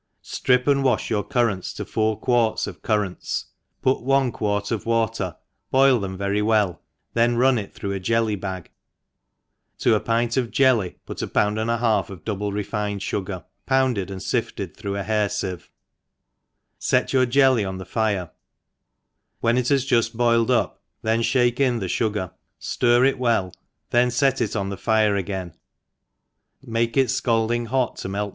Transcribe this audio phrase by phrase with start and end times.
[0.23, 3.45] STRIP and wa(h your currants, to four quarts of currants
[3.83, 5.35] put one quart of water,
[5.69, 6.81] boil them very well,
[7.13, 8.71] then run it through a jelly bag,
[9.77, 13.45] to a pint of jelly put a pound and a half of double refined fugar,
[13.67, 15.67] pounded and lifted through a hair iieve,
[16.79, 18.31] (tt your jelly on the fire,
[19.39, 23.53] when it has juft boiled up, Ihake in the fugar, ilir it well,
[23.91, 25.53] then fet it on the fire again,
[26.63, 28.29] make it fcalding hoc «40 THE EXPERIENCED hot to melt